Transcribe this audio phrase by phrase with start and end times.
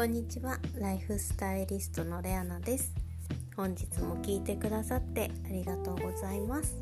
[0.00, 0.58] こんにちは。
[0.78, 2.94] ライフスタイリストのレアナです。
[3.54, 6.74] 本日も聞いてくださってありがとうございます。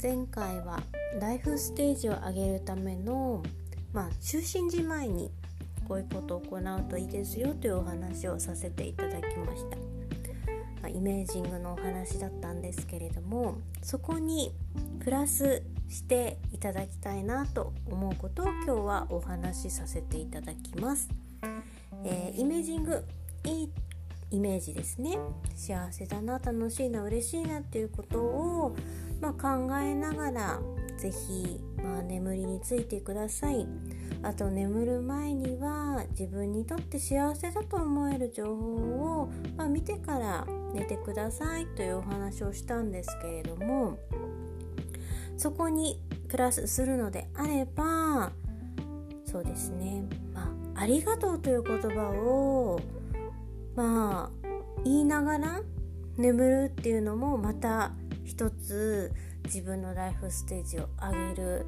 [0.00, 0.80] 前回は
[1.20, 3.42] ライフステージを上げるための
[3.92, 5.32] まあ就寝時前に
[5.88, 9.76] こういうことを行うといいですよというお話をさせていただきました、
[10.82, 14.52] ま、イメージングのお話だったんですけれどもそこに
[15.00, 21.23] プラスしていただきたいなと思うことを今日はお話しさせていただきます。
[22.04, 23.04] えー、イメージング
[23.44, 23.70] いい
[24.30, 25.18] イメージですね。
[25.54, 28.76] 幸せだな楽しいな嬉しいなっていうことを、
[29.20, 30.60] まあ、考えながら
[30.98, 33.66] 是非、まあ、眠りについてください。
[34.22, 43.98] あと眠る前には自分にとって幸せだと思える情報を、まあ、見てから寝てくださいというお話をしたんですけれども
[45.36, 48.32] そこにプラスするのであれば
[49.34, 50.04] そうですね。
[50.32, 52.78] まあありがとうという言葉を
[53.74, 54.48] まあ
[54.84, 55.60] 言いながら
[56.16, 57.90] 眠るっていうのもまた
[58.24, 59.12] 一つ
[59.46, 61.66] 自分のライフステージを上げる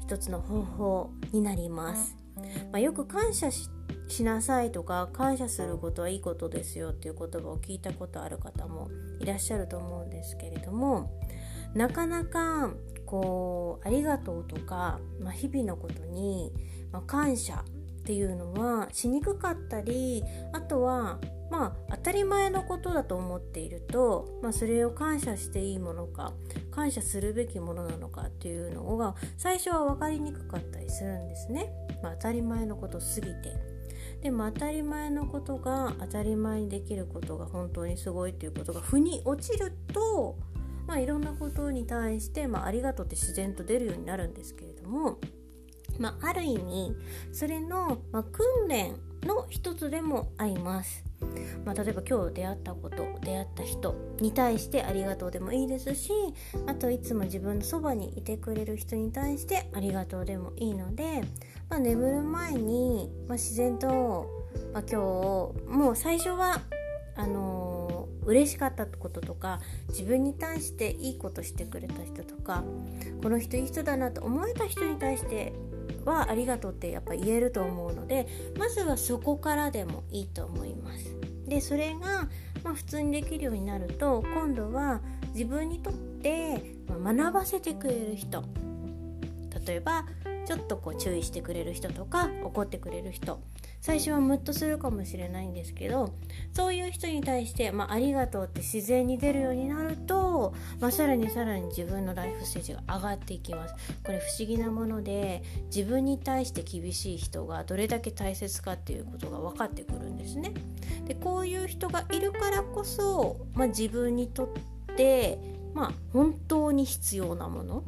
[0.00, 2.16] 一つの方法になります、
[2.72, 3.68] まあ、よく感謝し
[4.24, 8.88] なさいとか感謝することはいいことですよっていう言葉を聞いたことある方も
[9.20, 11.10] いらっしゃると思うんですけれども
[11.74, 12.72] なかなか
[13.12, 16.50] こうありがとうとか、まあ、日々のことに、
[16.92, 17.64] まあ、感謝
[18.02, 21.18] っていうのはしにくかったりあとは
[21.50, 26.32] まあ当たり前のことだと思っていると、まあ、それを感謝していいものか
[26.70, 33.72] 感謝するべきものなのかっていうのが最初は分かりにくかったりするんですね、まあ、当たり前のことすぎて。
[34.20, 40.36] でも当たり前のことが当たり前にできることが本当にすごいっていうことが腑に落ちると
[40.86, 45.18] まあ、いろんなことに対して、まあ、ありがとうって自然と出るようになるんですけれども、
[46.02, 46.96] まあ、ある意味
[47.32, 51.04] それの、まあ、訓練の一つでもあります。
[51.64, 56.10] まあ、例えば今日出会ったこと出会った人に対してありがとうでもいいですし
[56.66, 61.22] あといつも自分のそばにいてくれる人に対してありがとうでもいいので、
[61.70, 64.26] まあ、眠る前に、まあ、自然と、
[64.74, 64.96] まあ、今日
[65.68, 66.60] もう最初は
[67.14, 72.64] あのー、嬉しかったこととか自分に対していいことしてくれた人とか
[73.22, 75.52] この人いい人だなと思えた人に対して
[76.04, 78.26] はありがとうってやっぱ言えると思うので
[78.58, 81.16] まずはそこからでもいいと思います。
[81.46, 82.28] でそれが、
[82.62, 85.00] まあ、普通にできるようになると今度は
[85.34, 88.44] 自分にとって学ばせてくれる人
[89.66, 90.06] 例えば
[90.46, 93.40] ちょっとこう注意してくれる人とか怒ってくれる人
[93.82, 96.14] 最初はムッとするかもしれないんですけど
[96.52, 103.74] そういう人に対して、まあ、ありがとうって自然に出るようになると、まあ、さらにさらに自分のライフステージが上がっていきます。
[104.04, 105.42] これ不思議なもので
[105.74, 110.52] 自分に対して厳しい人がどれだけ大切かっていうことが分かってくるんですね。
[111.06, 115.38] でこういう人がいるからこそ、まあ、自分にとって
[115.74, 117.82] まあ本当に必要なもの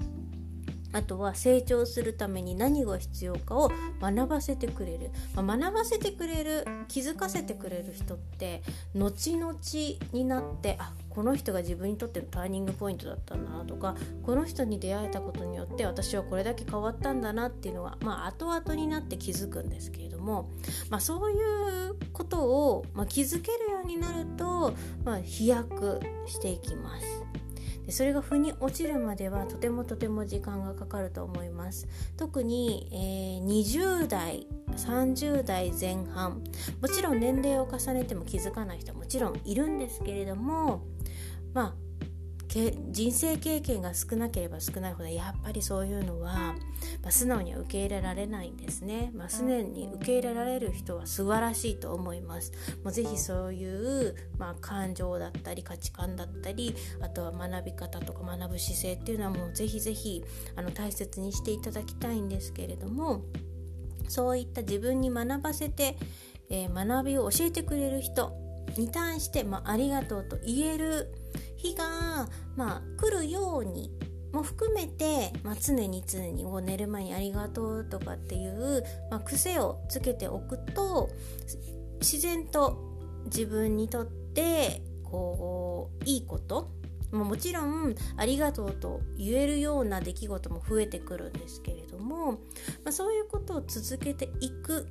[0.95, 8.63] あとは成長するために何が必要かを学ばせてくれる、まあ、学ばせてくれる気づかせてくれる人って
[8.95, 9.55] 後々
[10.13, 20.51] になってあこの人が自分にとってのターニングポイントだったんだなとかこの人に出会えたことによって私はこれだけ変わったんだなっていうのは、まあ、後々になって気づくんですけれども、
[20.91, 27.44] まあ、そういうことを、まあ、気づけるようになると、まあ、飛躍していきます。
[27.87, 31.87] でそれが腑に落ちるまではとてもとても時間がかかると思います。
[32.17, 34.47] 特に、えー、20代
[34.77, 36.43] 30代前半
[36.81, 40.85] もちろん年齢を重ねても気づかない人もちろんいるんですけれども
[41.53, 41.84] まあ
[42.55, 46.35] け人生経験が少なければ少ないほどやっぱりそういうのは、
[47.03, 52.53] まあ、素直には受け入れられないんですね、まあ、素直に受け入れられる人は素晴らしいと思います。
[52.85, 60.23] もうぜひそういう、まあ、感情だったり価値観だったりあとは学び方とか学ぶ姿勢っていうのはもうぜひぜひ
[60.55, 63.23] あの大切にしていただきたいんですけれども
[64.09, 65.97] そういった自分に学ばせて、
[66.51, 68.33] えー、学びを教えてくれる人
[68.77, 71.24] に対して、まあ、ありがとうと言える
[71.65, 73.91] 日が、まあ、来るように
[74.33, 81.09] も含めて、まあ、常に常にこう寝る前にありがとうとかっていう、まあ、癖をつけておくと
[82.01, 82.79] 自然と
[83.27, 86.71] 自分にとってこういいこと
[87.13, 92.39] ももちろんありがとうと言えるような出来事も増えてくるんですけれども、ま
[92.89, 94.89] あ、そういうことを続けていく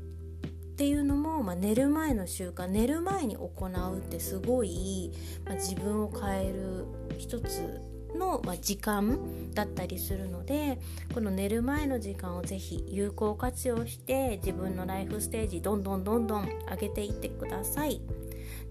[0.73, 5.11] っていうのも、まあ、寝る前の習慣寝る前に行うってすごい、
[5.45, 6.85] まあ、自分を変える
[7.19, 7.79] 一つ
[8.15, 10.79] の、まあ、時間だったりするので
[11.13, 18.01] この寝る前の時間をぜひ有効活用して自分のライフステージどんどんどんどん上げていってください。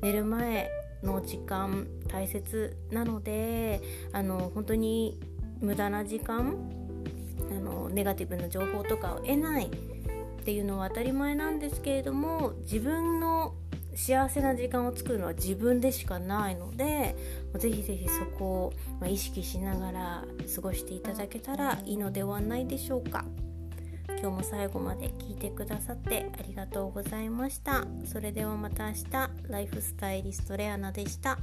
[0.00, 0.68] 寝る前
[1.04, 3.80] の時間大切なので
[4.12, 5.20] あの本当に
[5.60, 6.56] 無駄な時間
[7.48, 9.70] あのネガティブな情報とかを得ない
[10.42, 13.54] っていうのは当たり前なんですけれども自分の
[13.94, 17.14] 幸せな時間を作るのは自分でしかないので
[17.58, 23.24] ぜひぜひそこを意識しながら過ごしていただけたらいいのではないでしょうか
[24.08, 31.38] 今日も最後まで聞いてくださってありがとうございましたそれではまた明日ライフスタイリストレアナでした。